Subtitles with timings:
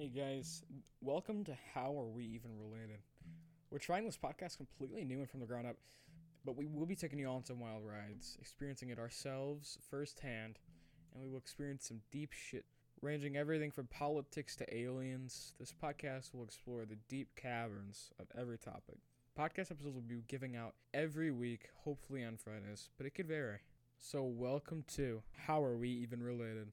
[0.00, 0.62] Hey guys,
[1.02, 3.00] welcome to How Are We Even Related?
[3.70, 5.76] We're trying this podcast completely new and from the ground up,
[6.42, 10.58] but we will be taking you on some wild rides, experiencing it ourselves firsthand,
[11.12, 12.64] and we will experience some deep shit,
[13.02, 15.52] ranging everything from politics to aliens.
[15.60, 19.00] This podcast will explore the deep caverns of every topic.
[19.38, 23.58] Podcast episodes will be giving out every week, hopefully on Fridays, but it could vary.
[23.98, 26.68] So, welcome to How Are We Even Related?